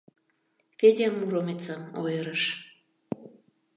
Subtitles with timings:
[0.77, 2.43] Федя Муромецым ойырыш.